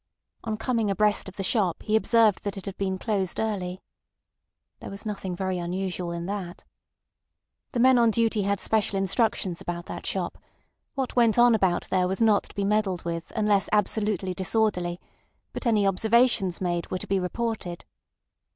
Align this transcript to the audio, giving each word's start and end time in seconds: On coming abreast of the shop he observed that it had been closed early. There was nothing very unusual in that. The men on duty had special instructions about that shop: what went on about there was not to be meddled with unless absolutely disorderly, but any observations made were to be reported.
On 0.43 0.57
coming 0.57 0.89
abreast 0.89 1.29
of 1.29 1.35
the 1.35 1.43
shop 1.43 1.83
he 1.83 1.95
observed 1.95 2.43
that 2.43 2.57
it 2.57 2.65
had 2.65 2.75
been 2.75 2.97
closed 2.97 3.39
early. 3.39 3.83
There 4.79 4.89
was 4.89 5.05
nothing 5.05 5.35
very 5.35 5.59
unusual 5.59 6.09
in 6.11 6.25
that. 6.25 6.65
The 7.73 7.81
men 7.81 7.99
on 7.99 8.09
duty 8.09 8.41
had 8.41 8.59
special 8.59 8.97
instructions 8.97 9.61
about 9.61 9.85
that 9.85 10.07
shop: 10.07 10.39
what 10.95 11.15
went 11.15 11.37
on 11.37 11.53
about 11.53 11.83
there 11.91 12.07
was 12.07 12.19
not 12.19 12.45
to 12.45 12.55
be 12.55 12.65
meddled 12.65 13.05
with 13.05 13.31
unless 13.35 13.69
absolutely 13.71 14.33
disorderly, 14.33 14.99
but 15.53 15.67
any 15.67 15.85
observations 15.85 16.59
made 16.59 16.89
were 16.89 16.97
to 16.97 17.05
be 17.05 17.19
reported. 17.19 17.85